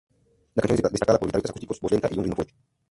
[0.55, 2.55] La canción es destacada por guitarras acústicas, voz lenta, y un ritmo fuerte.